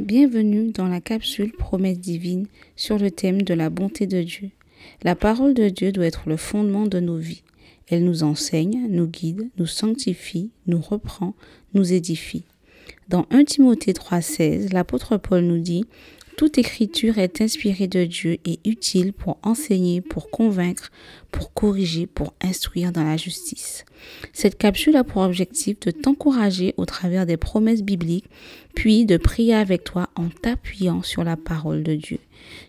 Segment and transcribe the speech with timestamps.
[0.00, 4.50] Bienvenue dans la capsule Promesse divine sur le thème de la bonté de Dieu.
[5.04, 7.44] La parole de Dieu doit être le fondement de nos vies.
[7.88, 11.34] Elle nous enseigne, nous guide, nous sanctifie, nous reprend,
[11.74, 12.42] nous édifie.
[13.08, 15.84] Dans 1 Timothée 3,16, l'apôtre Paul nous dit
[16.36, 20.90] toute écriture est inspirée de Dieu et utile pour enseigner, pour convaincre,
[21.30, 23.84] pour corriger, pour instruire dans la justice.
[24.44, 28.28] Cette capsule a pour objectif de t'encourager au travers des promesses bibliques,
[28.74, 32.18] puis de prier avec toi en t'appuyant sur la parole de Dieu.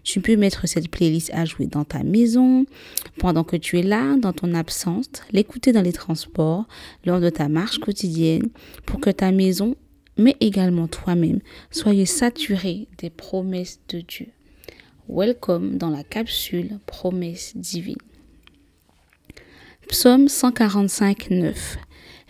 [0.01, 2.65] Tu peux mettre cette playlist à jouer dans ta maison,
[3.19, 6.65] pendant que tu es là, dans ton absence, l'écouter dans les transports,
[7.03, 8.47] lors de ta marche quotidienne,
[8.85, 9.75] pour que ta maison
[10.15, 14.27] mais également toi-même, soyez saturés des promesses de Dieu.
[15.09, 17.97] Welcome dans la capsule Promesses divines.
[19.87, 21.77] Psaume 145, 9.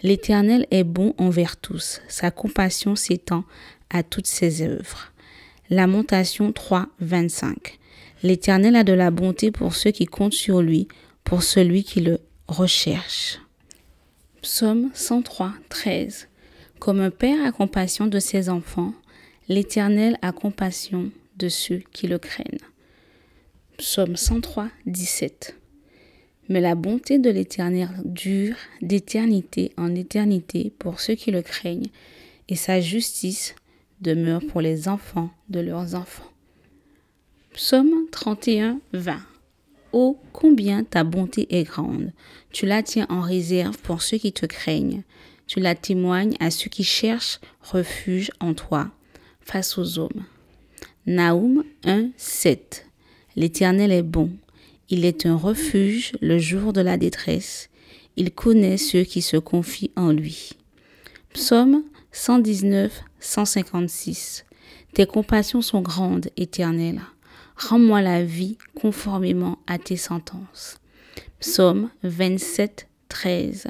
[0.03, 3.45] L'Éternel est bon envers tous, sa compassion s'étend
[3.89, 5.13] à toutes ses œuvres.
[5.69, 7.79] Lamentation 3, 25.
[8.23, 10.89] L'Éternel a de la bonté pour ceux qui comptent sur lui,
[11.23, 13.39] pour celui qui le recherche.
[14.41, 16.27] Psaume 103, 13.
[16.79, 18.93] Comme un père a compassion de ses enfants,
[19.47, 22.59] l'Éternel a compassion de ceux qui le craignent.
[23.77, 25.55] Psaume 103, 17.
[26.49, 31.89] Mais la bonté de l'Éternel dure d'éternité en éternité pour ceux qui le craignent,
[32.47, 33.55] et sa justice
[34.01, 36.31] demeure pour les enfants de leurs enfants.
[37.53, 39.19] Psaume 31, 20.
[39.93, 42.11] Oh, combien ta bonté est grande.
[42.51, 45.03] Tu la tiens en réserve pour ceux qui te craignent
[45.47, 48.89] tu la témoignes à ceux qui cherchent refuge en toi
[49.41, 50.25] face aux hommes.
[51.05, 52.87] Naoum 1, 7.
[53.35, 54.31] L'Éternel est bon.
[54.89, 57.69] Il est un refuge le jour de la détresse.
[58.17, 60.51] Il connaît ceux qui se confient en lui.
[61.33, 64.45] Psaume 119, 156.
[64.93, 67.01] Tes compassions sont grandes, Éternel.
[67.57, 70.77] Rends-moi la vie conformément à tes sentences.
[71.39, 73.67] Psaume 27, 13.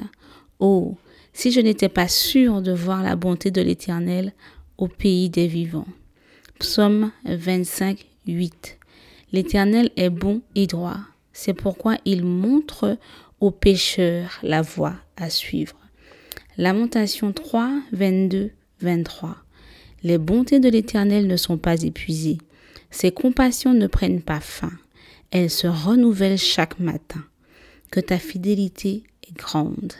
[0.58, 0.96] Oh,
[1.32, 4.32] si je n'étais pas sûr de voir la bonté de l'Éternel
[4.76, 5.88] au pays des vivants.
[6.58, 8.78] Psaume 25, 8.
[9.32, 10.98] L'Éternel est bon et droit.
[11.38, 12.96] C'est pourquoi il montre
[13.40, 15.76] aux pécheurs la voie à suivre.
[16.56, 19.36] Lamentation 3, 22, 23.
[20.02, 22.38] Les bontés de l'Éternel ne sont pas épuisées.
[22.90, 24.72] Ses compassions ne prennent pas fin.
[25.30, 27.22] Elles se renouvellent chaque matin.
[27.90, 29.92] Que ta fidélité est grande.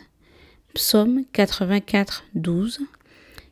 [0.73, 2.81] Psaume 84, 12.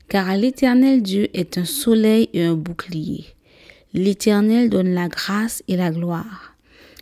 [0.08, 3.26] Car l'Éternel Dieu est un soleil et un bouclier.
[3.92, 6.53] L'Éternel donne la grâce et la gloire.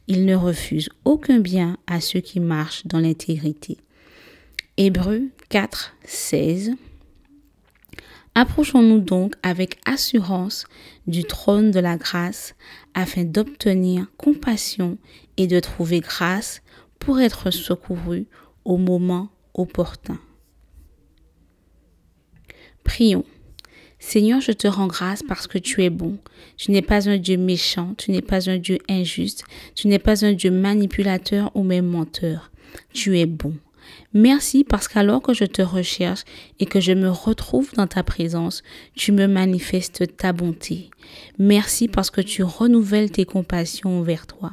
[0.08, 3.78] Il ne refuse aucun bien à ceux qui marchent dans l'intégrité.
[4.76, 6.72] Hébreux 4, 16.
[8.34, 10.64] Approchons-nous donc avec assurance
[11.06, 12.54] du trône de la grâce
[12.94, 14.96] afin d'obtenir compassion
[15.36, 16.62] et de trouver grâce
[16.98, 18.26] pour être secouru
[18.64, 20.18] au moment opportun.
[22.84, 23.24] Prions.
[24.04, 26.18] Seigneur, je te rends grâce parce que tu es bon.
[26.56, 29.44] Tu n'es pas un Dieu méchant, tu n'es pas un Dieu injuste,
[29.76, 32.50] tu n'es pas un Dieu manipulateur ou même menteur.
[32.92, 33.54] Tu es bon.
[34.12, 36.24] Merci parce qu'alors que je te recherche
[36.58, 38.64] et que je me retrouve dans ta présence,
[38.96, 40.91] tu me manifestes ta bonté.
[41.38, 44.50] Merci parce que tu renouvelles tes compassions envers toi.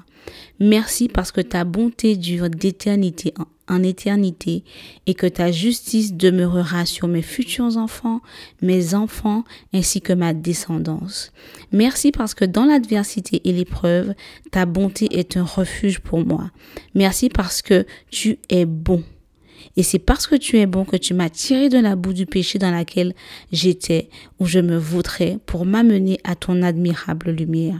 [0.59, 3.33] Merci parce que ta bonté dure d'éternité
[3.69, 4.63] en éternité
[5.05, 8.21] et que ta justice demeurera sur mes futurs enfants,
[8.61, 9.43] mes enfants
[9.73, 11.31] ainsi que ma descendance.
[11.71, 14.13] Merci parce que dans l'adversité et l'épreuve,
[14.51, 16.51] ta bonté est un refuge pour moi.
[16.95, 19.03] Merci parce que tu es bon.
[19.79, 22.25] Et c'est parce que tu es bon que tu m'as tiré de la boue du
[22.25, 23.13] péché dans laquelle
[23.53, 27.79] j'étais, où je me voudrais, pour m'amener à ton admirable lumière.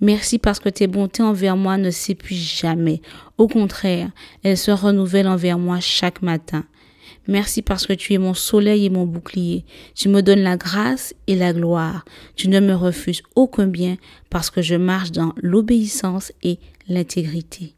[0.00, 3.02] Merci parce que tes bontés envers moi ne s'épuisent jamais.
[3.36, 4.12] Au contraire,
[4.44, 6.64] elles se renouvellent envers moi chaque matin.
[7.26, 9.64] Merci parce que tu es mon soleil et mon bouclier.
[9.96, 12.04] Tu me donnes la grâce et la gloire.
[12.36, 13.96] Tu ne me refuses aucun bien
[14.30, 17.74] parce que je marche dans l'obéissance et l'intégrité.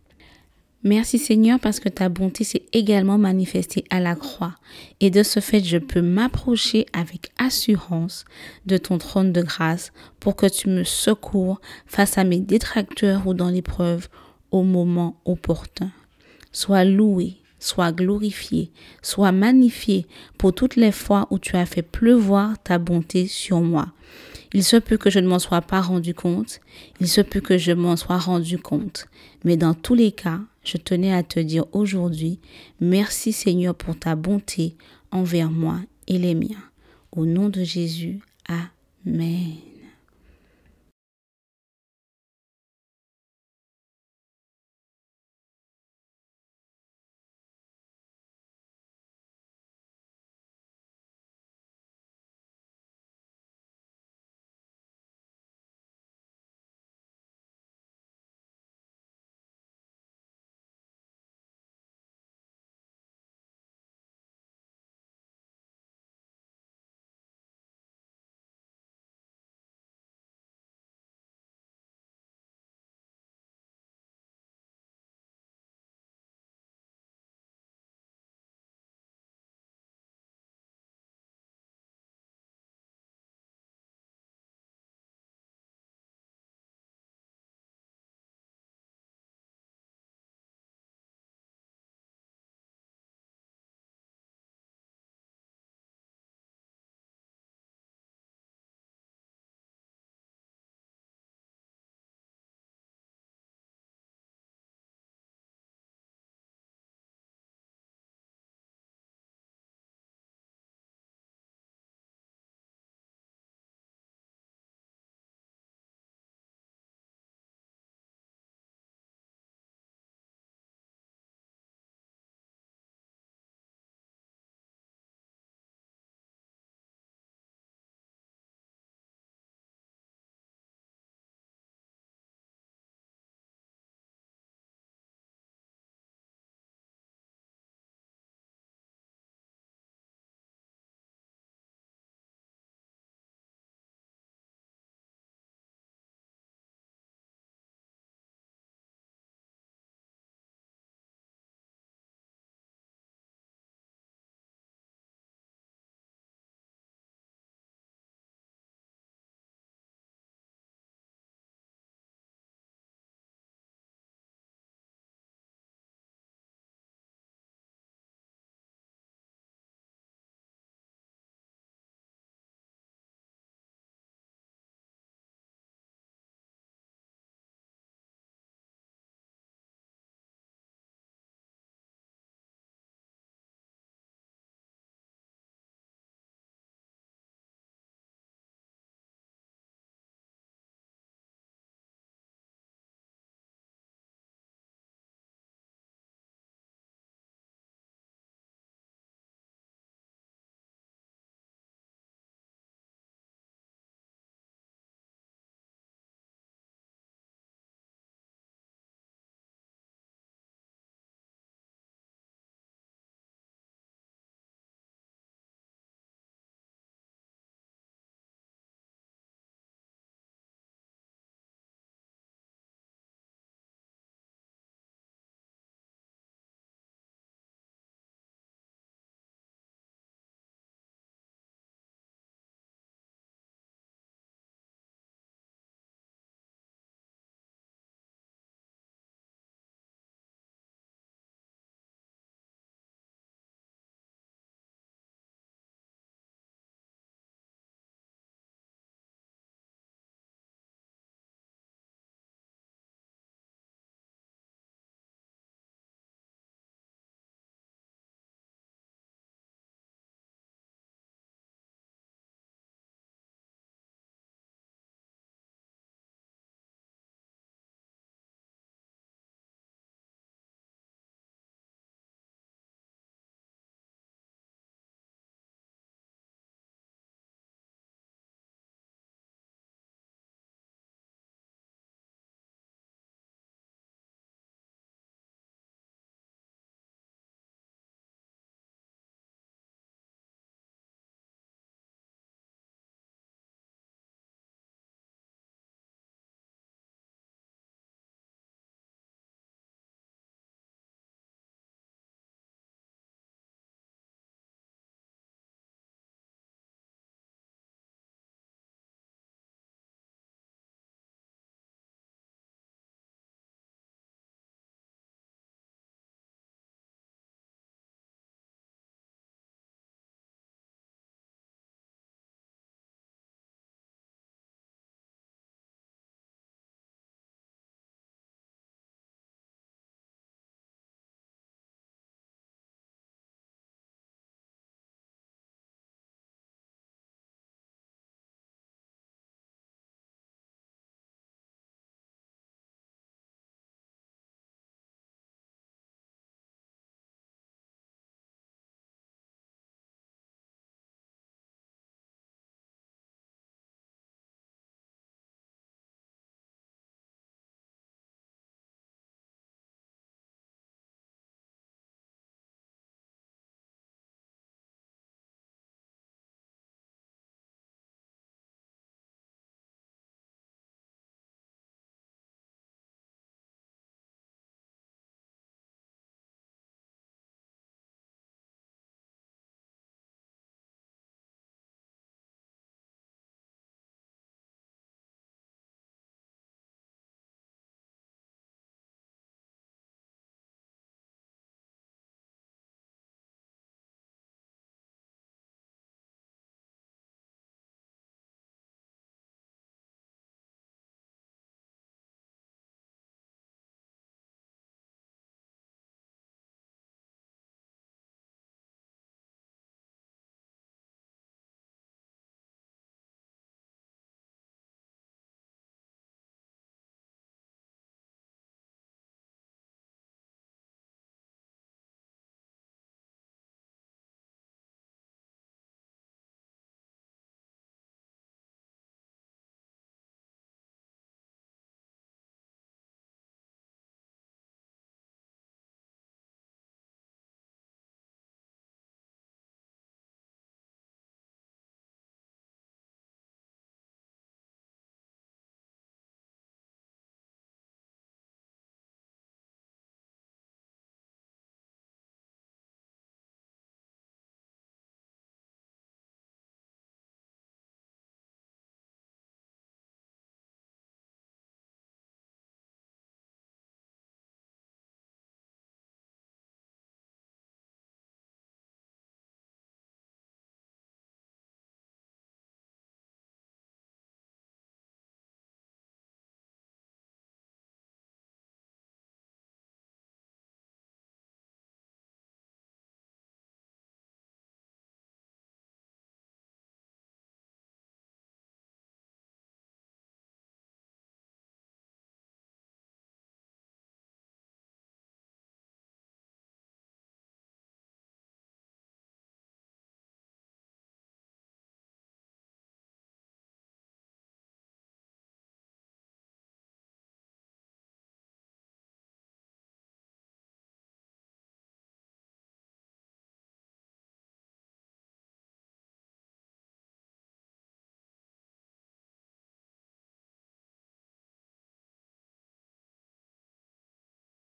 [0.84, 4.56] Merci Seigneur parce que ta bonté s'est également manifestée à la croix
[4.98, 8.24] et de ce fait je peux m'approcher avec assurance
[8.66, 13.34] de ton trône de grâce pour que tu me secours face à mes détracteurs ou
[13.34, 14.08] dans l'épreuve
[14.50, 15.92] au moment opportun.
[16.50, 22.60] Sois loué, sois glorifié, sois magnifié pour toutes les fois où tu as fait pleuvoir
[22.60, 23.86] ta bonté sur moi.
[24.52, 26.60] Il se peut que je ne m'en sois pas rendu compte,
[27.00, 29.06] il se peut que je m'en sois rendu compte,
[29.44, 32.38] mais dans tous les cas, je tenais à te dire aujourd'hui,
[32.80, 34.76] merci Seigneur pour ta bonté
[35.10, 36.64] envers moi et les miens.
[37.12, 39.71] Au nom de Jésus, Amen.